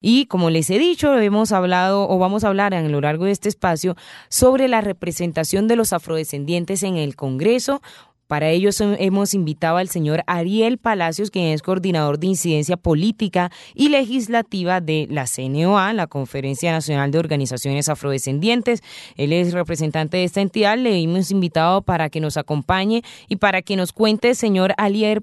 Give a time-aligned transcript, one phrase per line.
[0.00, 3.32] Y como les he dicho, hemos hablado o vamos a hablar a lo largo de
[3.32, 3.96] este espacio
[4.30, 7.82] sobre la representación de los afrodescendientes en el Congreso,
[8.30, 8.70] para ello
[9.00, 15.08] hemos invitado al señor Ariel Palacios, quien es coordinador de incidencia política y legislativa de
[15.10, 18.84] la CNOA, la Conferencia Nacional de Organizaciones Afrodescendientes.
[19.16, 20.78] Él es representante de esta entidad.
[20.78, 25.22] Le hemos invitado para que nos acompañe y para que nos cuente, señor Ariel,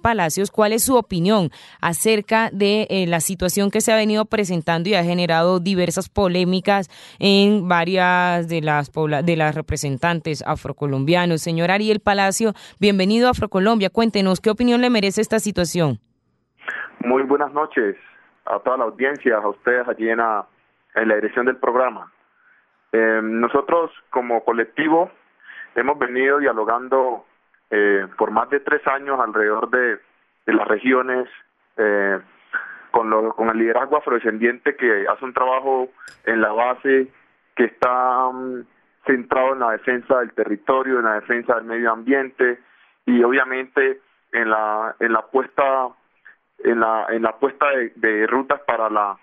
[0.00, 1.50] Palacios, cuál es su opinión
[1.82, 6.88] acerca de eh, la situación que se ha venido presentando y ha generado diversas polémicas
[7.18, 8.90] en varias de las,
[9.22, 11.42] de las representantes afrocolombianos.
[11.42, 12.21] Señor Ariel Palacios,
[12.78, 13.90] bienvenido a Afrocolombia.
[13.90, 15.98] Cuéntenos, ¿qué opinión le merece esta situación?
[17.00, 17.96] Muy buenas noches
[18.44, 20.46] a toda la audiencia, a ustedes allí en la,
[20.94, 22.12] dirección del programa.
[22.92, 25.10] Eh, nosotros como colectivo
[25.74, 27.24] hemos venido dialogando
[27.70, 29.98] eh, por más de tres años alrededor de,
[30.46, 31.28] las regiones
[31.76, 32.20] eh,
[32.90, 35.88] con, con el liderazgo afrodescendiente que hace un trabajo
[36.24, 37.08] en la base
[37.56, 38.64] que está mm,
[39.06, 42.58] centrado en la defensa del territorio, en la defensa del medio ambiente
[43.06, 44.00] y obviamente
[44.32, 45.88] en la en la puesta
[46.64, 49.16] en la en la puesta de, rutas para la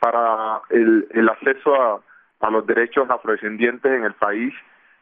[0.00, 2.00] para el, el acceso a,
[2.40, 4.54] a los derechos afrodescendientes en el país.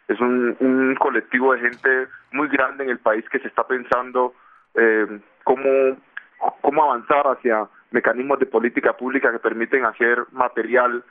[0.06, 4.34] Es un, un colectivo de gente muy grande en el país que se está pensando
[4.74, 5.96] eh, cómo
[6.60, 11.04] cómo avanzar hacia mecanismos de política pública que permiten hacer material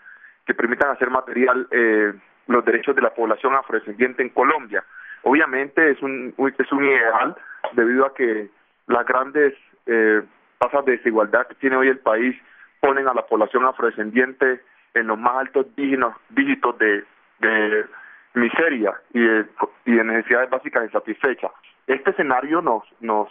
[0.45, 2.13] que permitan hacer material eh,
[2.47, 4.83] los derechos de la población afrodescendiente en Colombia.
[5.23, 7.35] Obviamente es un, es un ideal
[7.73, 8.49] debido a que
[8.87, 9.53] las grandes
[9.85, 10.21] eh,
[10.59, 12.35] tasas de desigualdad que tiene hoy el país
[12.81, 14.61] ponen a la población afrodescendiente
[14.93, 17.03] en los más altos dígitos, de,
[17.39, 17.85] de
[18.33, 19.45] miseria y de,
[19.85, 21.51] y de necesidades básicas insatisfechas.
[21.87, 23.29] Este escenario nos, nos,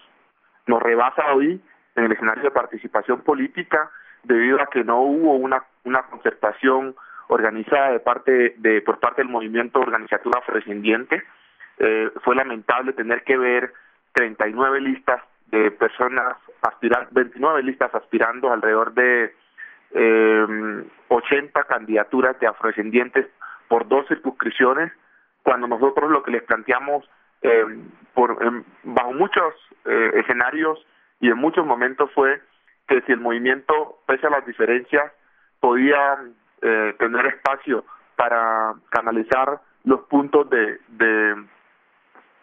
[0.67, 1.61] nos rebasa hoy
[1.95, 3.91] en el escenario de participación política
[4.23, 6.95] debido a que no hubo una, una concertación
[7.33, 11.23] organizada de parte de por parte del movimiento organizatura afrodescendiente.
[11.79, 13.73] Eh, fue lamentable tener que ver
[14.13, 19.35] 39 listas de personas aspirando, 29 listas aspirando alrededor de
[19.93, 23.27] eh, 80 candidaturas de afrodescendientes
[23.69, 24.93] por dos circunscripciones,
[25.43, 27.09] cuando nosotros lo que les planteamos
[27.43, 27.65] eh,
[28.15, 28.39] por,
[28.83, 30.85] bajo muchos eh, escenarios
[31.21, 32.41] y en muchos momentos fue
[32.87, 35.13] que si el movimiento, pese a las diferencias,
[35.61, 36.19] podía
[36.63, 37.85] eh, tener espacio
[38.17, 41.45] para canalizar los puntos de, de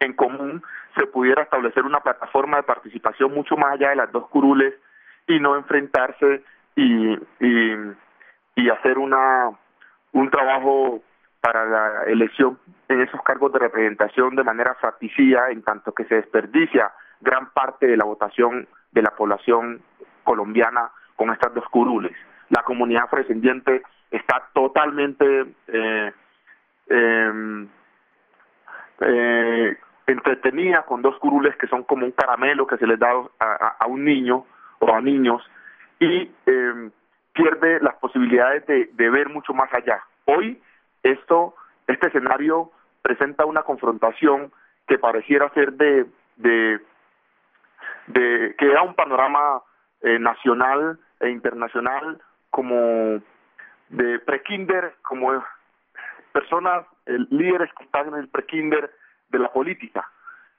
[0.02, 0.64] en común,
[0.96, 4.74] se pudiera establecer una plataforma de participación mucho más allá de las dos curules
[5.28, 6.44] y no enfrentarse
[6.76, 7.76] y, y,
[8.56, 9.52] y hacer una
[10.12, 11.02] un trabajo
[11.42, 16.16] para la elección en esos cargos de representación de manera fracticida, en tanto que se
[16.16, 16.92] desperdicia
[17.22, 19.82] gran parte de la votación de la población
[20.24, 22.16] colombiana con estas dos curules.
[22.50, 26.12] La comunidad afrodescendiente está totalmente eh,
[26.90, 27.68] em,
[29.02, 29.78] eh,
[30.08, 34.04] entretenida con dos curules que son como un caramelo que se les da a, un
[34.04, 34.46] niño
[34.80, 35.44] o a niños
[36.00, 36.90] y eh,
[37.34, 40.04] pierde las posibilidades de, de, ver mucho más allá.
[40.26, 40.62] Hoy
[41.04, 41.56] esto,
[41.88, 42.72] este escenario
[43.02, 44.52] presenta una confrontación
[44.88, 46.06] que pareciera ser de,
[46.38, 46.80] de,
[48.08, 49.62] de que da un panorama
[50.02, 52.20] eh, nacional e internacional
[52.60, 53.22] como
[53.88, 55.42] de prekinder como
[56.34, 58.92] personas, líderes que están en el prekinder
[59.30, 60.06] de la política,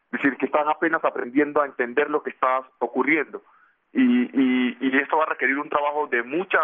[0.06, 3.42] es decir, que están apenas aprendiendo a entender lo que está ocurriendo.
[3.92, 6.58] Y, y, y esto va a requerir un trabajo de mucha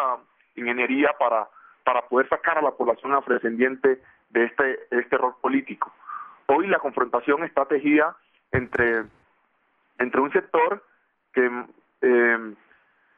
[0.54, 1.46] ingeniería para,
[1.84, 5.92] para poder sacar a la población afrodescendiente de este, este rol político.
[6.46, 8.16] Hoy la confrontación está tejida
[8.52, 9.04] entre,
[9.98, 10.82] entre un sector
[11.34, 11.50] que
[12.00, 12.54] eh,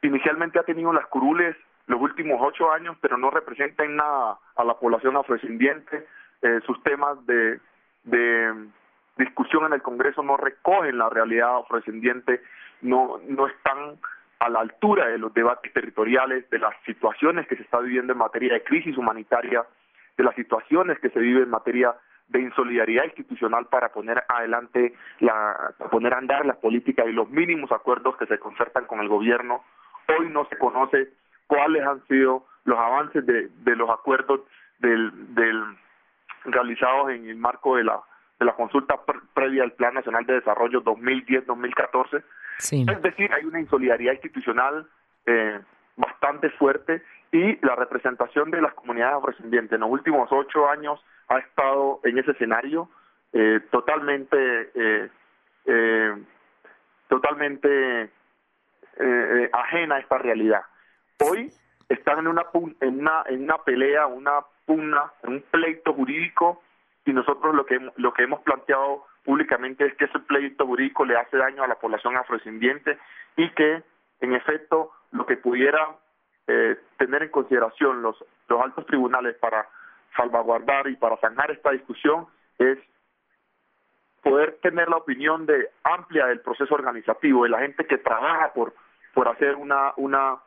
[0.02, 1.56] inicialmente ha tenido las curules
[1.88, 6.06] los últimos ocho años, pero no representan nada a la población afrodescendiente.
[6.42, 7.58] Eh, sus temas de,
[8.04, 8.68] de
[9.16, 12.42] discusión en el Congreso no recogen la realidad afrodescendiente,
[12.82, 13.98] no, no están
[14.38, 18.18] a la altura de los debates territoriales, de las situaciones que se está viviendo en
[18.18, 19.64] materia de crisis humanitaria,
[20.16, 21.96] de las situaciones que se viven en materia
[22.28, 27.72] de insolidaridad institucional para poner adelante, la, poner a andar las políticas y los mínimos
[27.72, 29.64] acuerdos que se concertan con el gobierno.
[30.18, 31.08] Hoy no se conoce
[31.48, 34.42] cuáles han sido los avances de, de los acuerdos
[34.78, 35.64] del, del
[36.44, 38.00] realizados en el marco de la
[38.38, 39.00] de la consulta
[39.34, 42.22] previa al Plan Nacional de Desarrollo 2010-2014.
[42.60, 44.86] Es decir, hay una insolidaridad institucional
[45.26, 45.60] eh,
[45.96, 47.02] bastante fuerte
[47.32, 52.18] y la representación de las comunidades afrodescendientes en los últimos ocho años ha estado en
[52.18, 52.88] ese escenario
[53.32, 55.10] eh, totalmente eh,
[55.66, 56.14] eh
[57.08, 58.10] totalmente
[59.00, 60.62] eh, ajena a esta realidad.
[61.24, 61.52] Hoy
[61.88, 62.46] están en una,
[62.80, 66.62] en una, en una pelea, una pugna, un pleito jurídico
[67.04, 71.16] y nosotros lo que, lo que hemos planteado públicamente es que ese pleito jurídico le
[71.16, 72.98] hace daño a la población afrodescendiente
[73.36, 73.82] y que,
[74.20, 75.96] en efecto, lo que pudiera
[76.46, 78.16] eh, tener en consideración los,
[78.48, 79.68] los altos tribunales para
[80.16, 82.26] salvaguardar y para zanjar esta discusión
[82.58, 82.78] es
[84.22, 88.74] poder tener la opinión de amplia del proceso organizativo, de la gente que trabaja por,
[89.14, 90.38] por hacer una, una,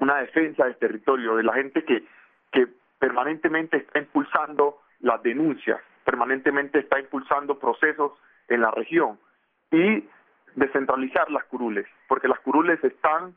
[0.00, 2.04] una defensa del territorio, de la gente que,
[2.52, 8.12] que permanentemente está impulsando las denuncias, permanentemente está impulsando procesos
[8.48, 9.18] en la región
[9.70, 10.04] y
[10.54, 13.34] descentralizar las curules, porque las curules están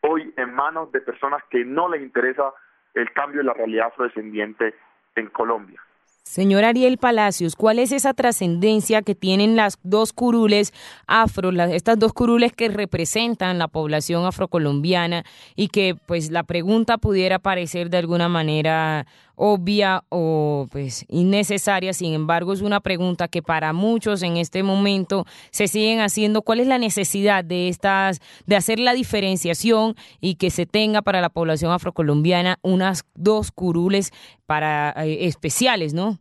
[0.00, 2.52] hoy en manos de personas que no les interesa
[2.94, 4.74] el cambio de la realidad afrodescendiente
[5.14, 5.80] en Colombia.
[6.24, 10.72] Señor Ariel Palacios, ¿cuál es esa trascendencia que tienen las dos curules
[11.06, 15.24] afro, estas dos curules que representan la población afrocolombiana
[15.56, 19.06] y que pues la pregunta pudiera parecer de alguna manera
[19.44, 25.24] obvia o pues innecesaria, sin embargo es una pregunta que para muchos en este momento
[25.50, 30.50] se siguen haciendo, ¿cuál es la necesidad de estas de hacer la diferenciación y que
[30.50, 34.12] se tenga para la población afrocolombiana unas dos curules
[34.46, 36.18] para eh, especiales, ¿no?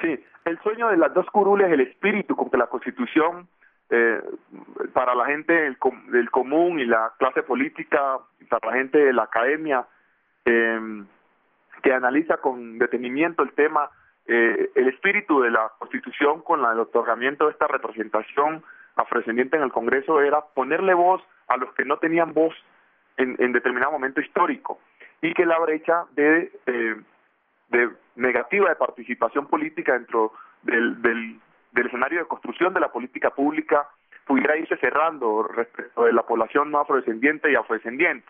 [0.00, 3.48] Sí, el sueño de las dos curules, el espíritu con que la Constitución
[3.90, 4.22] eh,
[4.94, 5.76] para la gente del,
[6.08, 8.18] del, común y la clase política,
[8.48, 9.86] para la gente de la academia,
[10.46, 11.04] eh,
[11.84, 13.90] que analiza con detenimiento el tema,
[14.26, 18.64] eh, el espíritu de la Constitución con el otorgamiento de esta representación
[18.96, 22.54] afrodescendiente en el Congreso era ponerle voz a los que no tenían voz
[23.18, 24.80] en, determinado momento histórico
[25.20, 26.96] y que la brecha de, eh,
[27.68, 30.32] de negativa de participación política dentro
[30.62, 33.86] del, del escenario de construcción de la política pública
[34.26, 38.26] pudiera irse cerrando respecto de la población no afrodescendiente y afrodescendiente.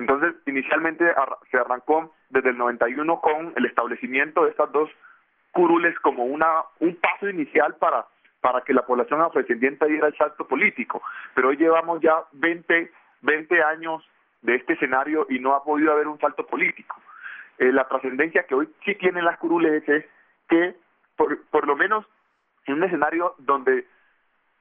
[0.00, 1.04] Entonces, inicialmente
[1.50, 4.90] se arrancó desde el 91 con el establecimiento de estas dos
[5.52, 8.06] curules como una un paso inicial para
[8.40, 11.02] para que la población afrodescendiente diera el salto político.
[11.34, 14.02] Pero hoy llevamos ya 20, 20 años
[14.40, 16.96] de este escenario y no ha podido haber un salto político.
[17.58, 20.06] Eh, la trascendencia que hoy sí tienen las curules es
[20.48, 20.74] que,
[21.16, 22.06] por, por lo menos
[22.64, 23.86] en un escenario donde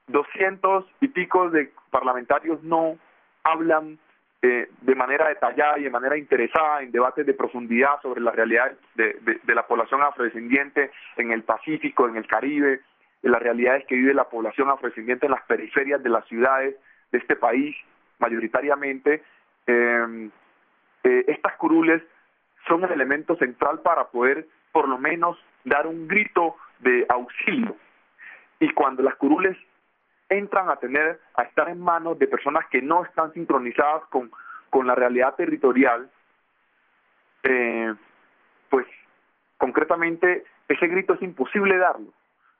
[0.07, 2.97] 200 y pico de parlamentarios no
[3.43, 3.97] hablan
[4.41, 8.71] eh, de manera detallada y de manera interesada en debates de profundidad sobre la realidad
[8.95, 12.79] de, la población afrodescendiente en el Pacífico, en el Caribe,
[13.21, 16.75] de las realidades que vive la población afrodescendiente en las periferias de las ciudades
[17.11, 17.75] de este país,
[18.19, 19.23] mayoritariamente.
[19.67, 20.31] Em,
[21.03, 22.01] eh, estas curules
[22.65, 27.75] son el elemento central para poder, por lo menos, dar un grito de auxilio.
[28.61, 29.57] Y cuando las curules
[30.29, 34.31] entran a tener, a estar en manos de personas que no están sincronizadas con,
[34.85, 36.09] la realidad territorial,
[37.43, 37.93] eh,
[38.69, 38.85] pues
[39.57, 42.13] concretamente ese grito es imposible darlo.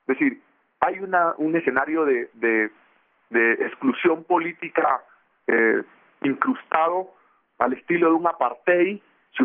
[0.06, 0.42] Es decir,
[0.80, 5.02] hay una, un escenario de, de, exclusión política
[5.46, 5.82] eh,
[6.22, 7.14] incrustado
[7.58, 9.00] al estilo de un apartheid.
[9.36, 9.44] Si,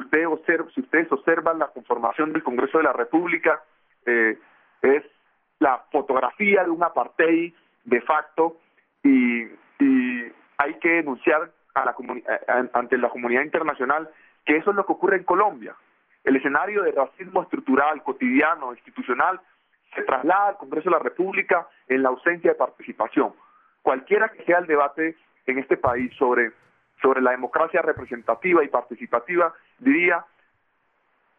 [0.74, 3.62] si ustedes observan la conformación del Congreso de la República,
[4.06, 4.40] eh,
[4.82, 5.04] es
[5.60, 7.54] la fotografía de un apartheid
[7.86, 8.58] de facto
[9.04, 9.46] y,
[10.58, 11.96] hay que denunciar a la
[12.74, 14.10] ante la comunidad internacional
[14.46, 15.76] que eso es lo que ocurre en Colombia.
[16.24, 19.42] El escenario de racismo estructural, cotidiano, institucional,
[19.94, 23.34] se traslada al Congreso de la República en la ausencia de participación.
[23.82, 26.52] Cualquiera que sea el debate en este país sobre,
[27.02, 30.26] sobre la democracia representativa y participativa, diría,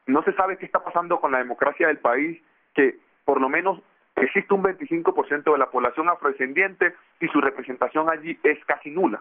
[0.06, 2.40] no se sabe qué está pasando con la democracia del país,
[2.74, 3.80] que por lo menos
[4.16, 9.20] existe un 25% de la población afrodescendiente y su representación allí es casi nula.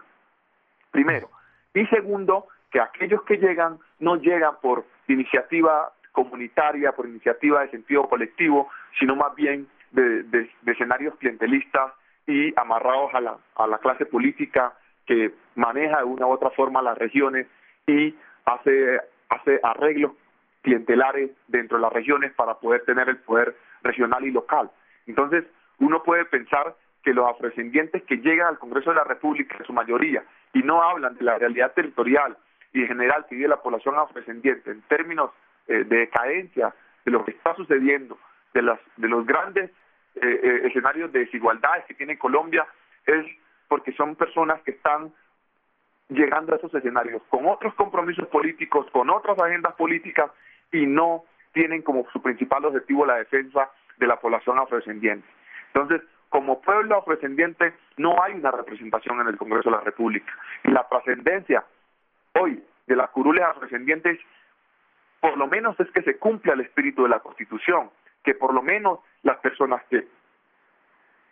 [0.90, 1.30] Primero.
[1.74, 8.08] Y segundo, que aquellos que llegan no llegan por iniciativa comunitaria, por iniciativa de sentido
[8.08, 11.92] colectivo, sino más bien de, escenarios clientelistas
[12.26, 13.20] y amarrados a
[13.66, 14.72] la, clase política
[15.06, 17.46] que maneja de una u otra forma las regiones
[17.86, 18.14] y
[18.46, 20.12] hace, hace arreglos
[20.62, 24.70] clientelares dentro de las regiones para poder tener el poder regional y local.
[25.06, 25.44] Entonces,
[25.78, 29.72] uno puede pensar que los afrodescendientes que llegan al Congreso de la República, en su
[29.72, 32.36] mayoría, y no hablan de la realidad territorial
[32.72, 35.30] y en general que vive la población afrodescendiente en términos
[35.68, 38.18] eh, de decadencia de lo que está sucediendo,
[38.52, 39.70] de, las, de los grandes
[40.16, 42.66] eh, eh, escenarios de desigualdades que tiene Colombia,
[43.06, 43.24] es
[43.68, 45.12] porque son personas que están
[46.08, 50.30] llegando a esos escenarios con otros compromisos políticos, con otras agendas políticas
[50.72, 55.26] y no tienen como su principal objetivo la defensa de la población afrodescendiente.
[55.72, 60.32] Entonces, como pueblo afrodescendiente no hay una representación en el Congreso de la República.
[60.64, 61.64] Y la trascendencia
[62.34, 64.18] hoy de las curules afrodescendientes,
[65.20, 67.90] por lo menos es que se cumpla el espíritu de la Constitución,
[68.24, 70.06] que por lo menos las personas que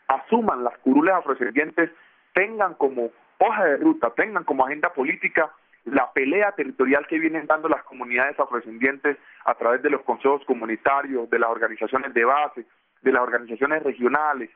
[0.09, 1.91] asuman las curules afrodescendientes
[2.33, 5.51] tengan como hoja de ruta, tengan como agenda política
[5.85, 11.29] la pelea territorial que vienen dando las comunidades afrodescendientes a través de los consejos comunitarios,
[11.29, 12.65] de las organizaciones de base,
[13.03, 14.51] de las organizaciones regionales,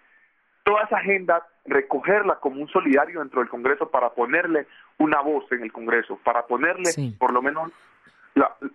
[0.64, 4.66] toda esa agenda, recogerla como un solidario dentro del Congreso para ponerle
[4.99, 7.70] una voz en el Congreso, para ponerle por lo menos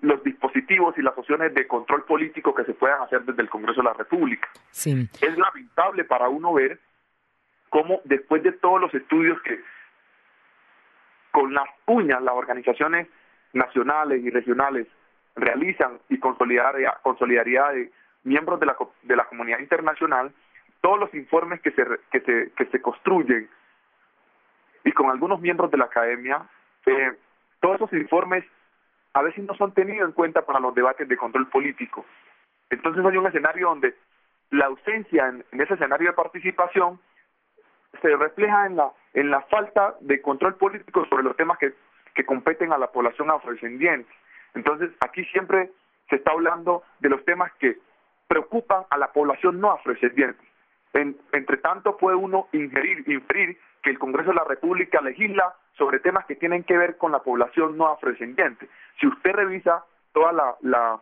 [0.02, 3.82] los dispositivos y las opciones de control político que se puedan hacer desde el Congreso
[3.82, 4.50] de la República.
[5.22, 6.80] Es lamentable para uno ver
[7.70, 9.60] cómo después de todos los estudios que
[11.34, 13.08] con las uñas las organizaciones
[13.54, 14.88] nacionales y regionales
[15.36, 17.92] realizan y con solidaridad, de
[18.24, 20.32] miembros de la, de la comunidad internacional,
[20.80, 23.50] todos los informes que se, que se, que se construyen
[24.84, 26.48] y con algunos miembros de la academia,
[26.86, 27.14] eh,
[27.60, 28.46] todos esos informes
[29.14, 32.06] a veces no son tenidos en cuenta para los debates de control político.
[32.70, 33.96] Entonces hay un escenario donde
[34.52, 37.00] la ausencia en, ese escenario de participación
[38.02, 41.74] se refleja en la, en la falta de control político sobre los temas que,
[42.16, 44.12] que competen a la población afrodescendiente.
[44.56, 45.72] Entonces aquí siempre
[46.10, 47.78] se está hablando de los temas que
[48.28, 50.44] preocupan a la población no afrodescendiente.
[50.94, 56.26] entre tanto puede uno ingerir, inferir que el Congreso de la República legisla sobre temas
[56.26, 58.70] que tienen que ver con la población no afrodescendiente.
[59.00, 61.00] Si usted revisa toda la, la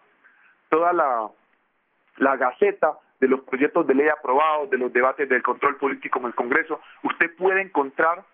[0.70, 1.30] toda la,
[2.18, 6.25] la gaceta de los proyectos de ley aprobados, de los debates del control político en
[6.25, 8.25] el Congreso, usted puede encontrar,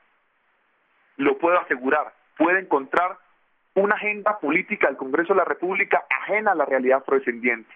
[1.18, 3.18] lo puedo asegurar, puede encontrar
[3.76, 7.70] una agenda política del Congreso de la República ajena a la realidad afrodescendiente.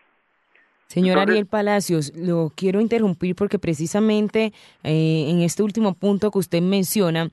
[0.87, 4.51] Señor Ariel Palacios, lo quiero interrumpir porque precisamente
[4.83, 7.29] eh, en este último punto que usted menciona,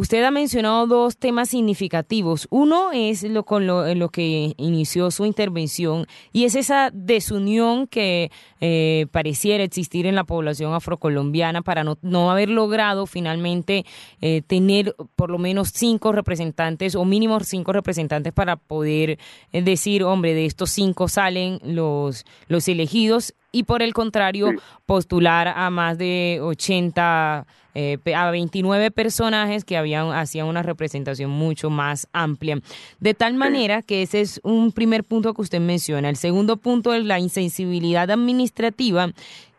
[0.00, 2.48] Usted ha mencionado dos temas significativos.
[2.48, 8.30] Uno es lo con lo, lo que inició su intervención y es esa desunión que
[8.62, 13.84] eh, pareciera existir en la población afrocolombiana para no, no haber logrado finalmente
[14.22, 19.18] eh, tener por lo menos cinco representantes o mínimo cinco representantes para poder
[19.52, 24.52] eh, decir, hombre, de estos cinco salen los, los elegidos y por el contrario
[24.86, 31.70] postular a más de 80 eh, a 29 personajes que habían hacían una representación mucho
[31.70, 32.60] más amplia.
[32.98, 36.08] De tal manera que ese es un primer punto que usted menciona.
[36.08, 39.12] El segundo punto es la insensibilidad administrativa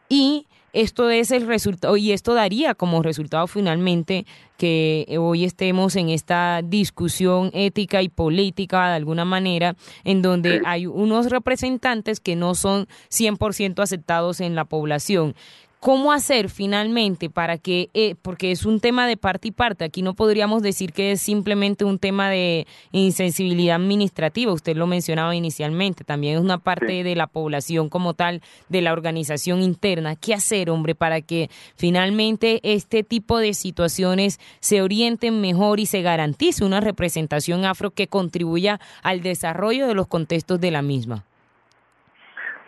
[0.10, 4.26] y esto es el resultado y esto daría como resultado finalmente
[4.62, 10.86] que hoy estemos en esta discusión ética y política de alguna manera en donde hay
[10.86, 15.34] unos representantes que no son 100% aceptados en la población.
[15.84, 20.04] ¿Cómo hacer finalmente para que, eh, porque es un tema de parte y parte, aquí
[20.04, 26.04] no podríamos decir que es simplemente un tema de insensibilidad administrativa, usted lo mencionaba inicialmente,
[26.04, 30.16] también es una parte de la población como tal, de la organización interna.
[30.16, 36.04] ¿Qué hacer, hombre, para que finalmente este tipo de situaciones se orienten mejor y se
[36.04, 41.24] garantice una representación afro que contribuya al desarrollo de los contextos de la misma?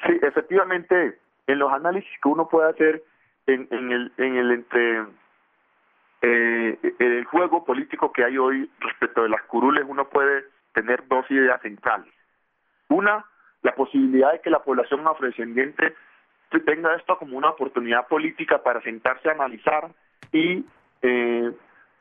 [0.03, 3.04] Sí, efectivamente, en los análisis que uno puede hacer
[3.48, 5.06] en, en el en el entre
[6.22, 11.30] eh, el juego político que hay hoy respecto de las curules uno puede tener dos
[11.30, 12.14] ideas centrales.
[12.90, 13.26] Una
[13.62, 15.96] la posibilidad de que la población afrodescendiente
[16.60, 19.90] tenga esto como una oportunidad política para sentarse a analizar
[20.32, 20.64] y
[21.02, 21.52] eh,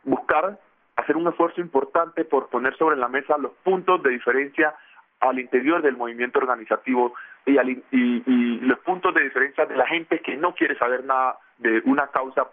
[0.04, 0.58] buscar
[0.96, 4.74] hacer un esfuerzo importante por poner sobre la mesa los puntos de diferencia
[5.20, 7.14] al interior del movimiento organizativo
[7.46, 7.58] y,
[7.90, 12.08] y, los puntos de diferencia de la gente que no quiere saber nada de una
[12.08, 12.46] causa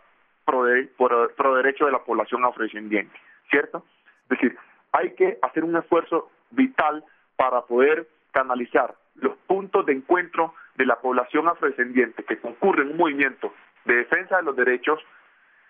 [0.45, 0.65] pro,
[1.35, 3.15] pro, derecho de la población afrodescendiente,
[3.49, 3.85] ¿cierto?
[4.23, 4.57] Es decir,
[4.91, 7.03] hay que hacer un esfuerzo vital
[7.35, 12.97] para poder canalizar los puntos de encuentro de la población afrodescendiente que concurre en un
[12.97, 13.53] movimiento
[13.85, 14.99] de defensa de los derechos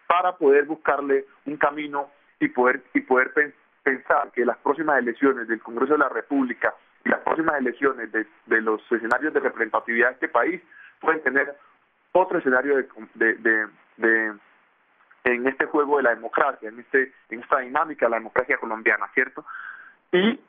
[0.08, 2.10] para poder buscarle un camino
[2.40, 3.34] y poder y poder
[3.84, 6.74] pensar que las próximas elecciones del Congreso de la República
[7.06, 10.62] y las próximas elecciones de, los escenarios de representatividad de este país
[11.00, 11.56] pueden tener
[12.12, 12.78] otro escenario
[13.16, 14.34] de,
[15.24, 19.08] en este juego de la democracia, en este en esta dinámica de la democracia colombiana,
[19.14, 19.46] ¿cierto?
[20.12, 20.40] Y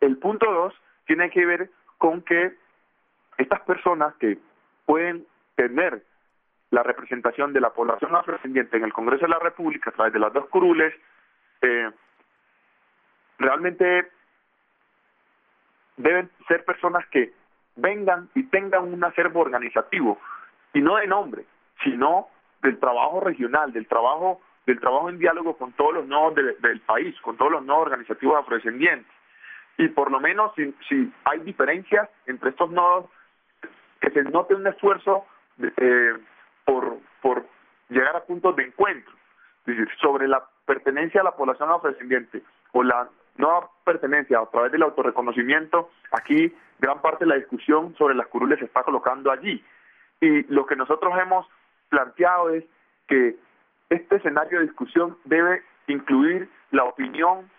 [0.00, 0.74] el punto dos
[1.06, 2.56] tiene que ver con que
[3.38, 4.38] estas personas que
[4.86, 6.02] pueden tener
[6.70, 10.18] la representación de la población afrodescendiente en el Congreso de la República a través de
[10.18, 10.94] las dos curules,
[11.62, 11.90] eh,
[13.38, 14.10] realmente
[15.96, 17.32] deben ser personas que
[17.76, 20.18] vengan y tengan un acervo organizativo,
[20.72, 21.44] y no de nombre,
[21.82, 22.28] sino
[22.62, 27.14] del trabajo regional, del trabajo del trabajo en diálogo con todos los nodos del país,
[27.20, 29.10] con todos los nodos organizativos afrodescendientes.
[29.78, 33.06] Y por lo menos si, si hay diferencias entre estos nodos,
[34.00, 35.24] que se note un esfuerzo
[35.58, 36.14] eh,
[36.64, 37.46] por, por
[37.88, 39.14] llegar a puntos de encuentro.
[40.00, 45.90] Sobre la pertenencia a la población afrodescendiente o la no pertenencia a través del autorreconocimiento,
[46.12, 49.62] aquí gran parte de la discusión sobre las curules se está colocando allí.
[50.20, 51.46] Y lo que nosotros hemos
[51.88, 52.64] planteado es
[53.08, 53.36] que
[53.90, 57.50] este escenario de discusión debe incluir la opinión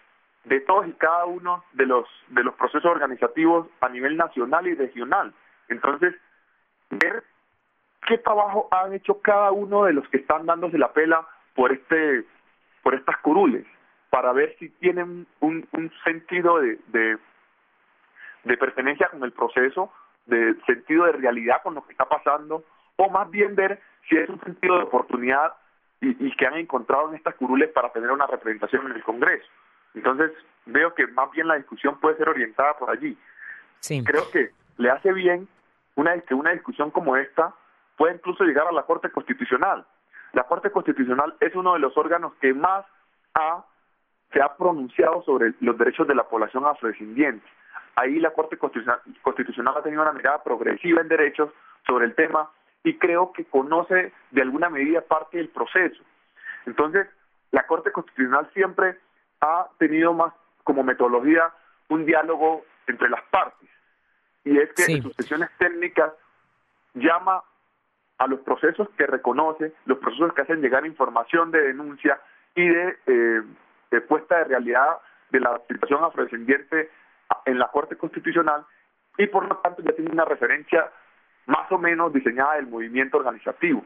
[0.45, 4.75] de todos y cada uno de los de los procesos organizativos a nivel nacional y
[4.75, 5.33] regional.
[5.69, 6.15] Entonces,
[6.89, 7.23] ver
[8.07, 12.25] qué trabajo han hecho cada uno de los que están dándose la pela por este
[12.81, 13.65] por estas curules
[14.17, 17.19] para ver si tienen un, un sentido de, de,
[18.45, 19.93] de pertenencia con el proceso,
[20.25, 22.63] de sentido de realidad con lo que está pasando,
[22.95, 25.53] o más bien ver si es un sentido de oportunidad
[26.01, 29.45] y, que han encontrado en estas curules para tener una representación en el Congreso.
[29.93, 30.31] Entonces,
[30.65, 33.15] veo que más bien la discusión puede ser orientada por allí.
[34.03, 35.47] Creo que le hace bien
[35.93, 37.53] una, que una discusión como esta
[37.95, 39.85] pueda incluso llegar a la Corte Constitucional.
[40.33, 42.83] La Corte Constitucional es uno de los órganos que más
[43.35, 43.63] ha,
[44.31, 47.45] se ha pronunciado sobre los derechos de la población afrodescendiente.
[47.95, 51.51] Ahí la Corte Constitucional, Constitucional ha tenido una mirada progresiva en derechos
[51.85, 52.49] sobre el tema
[52.83, 56.03] y creo que conoce de alguna medida parte del proceso.
[56.65, 57.07] Entonces,
[57.51, 58.97] la Corte Constitucional siempre
[59.41, 61.51] ha tenido más como metodología
[61.89, 63.69] un diálogo entre las partes.
[64.43, 66.13] Y es que en sus sesiones técnicas
[66.93, 67.43] llama
[68.17, 72.19] a los procesos que reconoce, los procesos que hacen llegar información de denuncia
[72.55, 73.43] y de, eh,
[74.47, 74.97] realidad
[75.29, 76.89] de la situación afrodescendiente
[77.45, 78.65] en la Corte Constitucional
[79.17, 80.89] y por lo tanto ya tiene una referencia
[81.47, 83.83] más o menos diseñada del movimiento organizativo.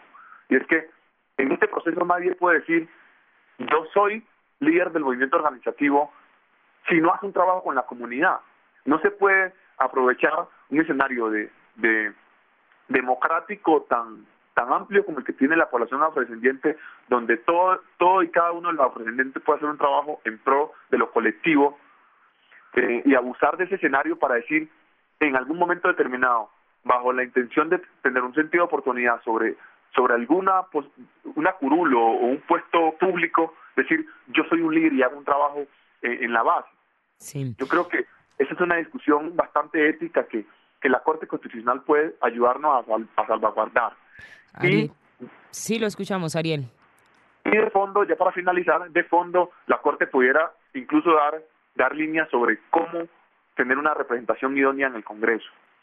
[0.49, 0.89] Y es que
[1.37, 2.89] en este proceso nadie puede decir,
[3.59, 4.25] yo soy
[4.59, 6.11] líder del movimiento organizativo
[6.89, 8.39] si no hace un trabajo con la comunidad.
[8.85, 12.13] No se puede aprovechar un escenario de, de
[12.87, 18.29] democrático tan tan amplio como el que tiene la población afrodescendiente, donde todo, todo y
[18.29, 21.77] cada uno de los afrodescendientes puede hacer un trabajo en pro de lo colectivo
[22.73, 24.69] eh, y abusar de ese escenario para decir
[25.19, 26.49] en algún momento determinado
[26.83, 29.55] bajo la intención de tener un sentido de oportunidad sobre,
[29.95, 30.85] sobre alguna pues,
[31.35, 35.65] una curulo o un puesto público, decir yo soy un líder y hago un trabajo
[36.01, 36.69] en la base.
[37.17, 37.55] Sí.
[37.59, 38.05] Yo creo que
[38.41, 40.45] esa es una discusión bastante ética que,
[40.81, 42.85] que la Corte Constitucional puede ayudarnos
[43.15, 43.93] a, salvaguardar.
[44.61, 44.91] Y,
[45.49, 46.65] sí, lo escuchamos, Ariel.
[47.45, 51.41] Y de fondo, ya para finalizar, de fondo, la Corte pudiera incluso dar,
[51.75, 53.07] dar líneas sobre cómo
[53.55, 55.49] tener una representación idónea en el Congreso.